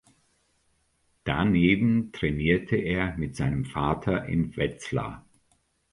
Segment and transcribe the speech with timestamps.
[1.25, 5.23] Daneben trainierte er mit seinem Vater in Wetzlar.